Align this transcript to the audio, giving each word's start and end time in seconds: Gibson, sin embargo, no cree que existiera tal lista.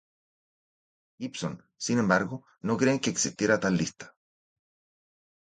Gibson, 1.19 1.63
sin 1.77 1.99
embargo, 1.99 2.43
no 2.61 2.75
cree 2.75 2.99
que 2.99 3.11
existiera 3.11 3.59
tal 3.59 3.77
lista. 3.77 4.15